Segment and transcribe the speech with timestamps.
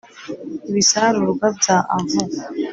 [0.69, 2.29] Ibisarurwa bya Avon